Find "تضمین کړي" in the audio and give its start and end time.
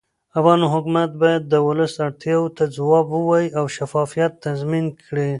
4.45-5.29